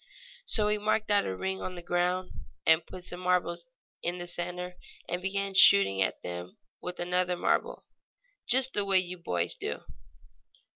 So 0.45 0.67
he 0.67 0.79
marked 0.79 1.11
out 1.11 1.27
a 1.27 1.37
ring 1.37 1.61
on 1.61 1.75
the 1.75 1.83
ground, 1.83 2.31
and 2.65 2.83
putting 2.83 3.05
some 3.05 3.19
marbles 3.19 3.67
in 4.01 4.17
the 4.17 4.25
center 4.25 4.75
began 5.07 5.53
shooting 5.53 6.01
at 6.01 6.23
them 6.23 6.57
with 6.81 6.99
another 6.99 7.37
marble, 7.37 7.83
just 8.47 8.73
the 8.73 8.83
way 8.83 8.97
you 8.97 9.19
boys 9.19 9.53
do. 9.53 9.81